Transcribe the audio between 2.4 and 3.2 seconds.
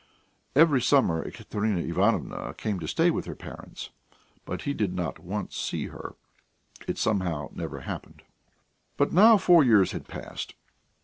came to stay